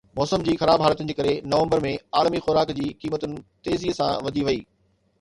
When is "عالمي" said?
2.21-2.43